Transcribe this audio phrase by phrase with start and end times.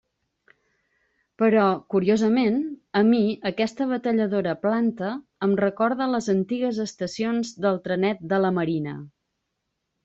[1.41, 1.65] Però,
[1.95, 2.57] curiosament,
[3.01, 5.13] a mi aquesta batalladora planta
[5.49, 8.99] em recorda les antigues estacions del Trenet de la Marina.